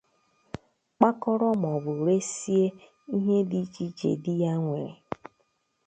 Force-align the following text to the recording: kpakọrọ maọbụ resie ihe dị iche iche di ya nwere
kpakọrọ 0.95 1.49
maọbụ 1.61 1.91
resie 2.07 2.65
ihe 3.17 3.37
dị 3.49 3.59
iche 3.65 3.81
iche 3.89 4.09
di 4.23 4.33
ya 4.41 4.53
nwere 4.63 4.91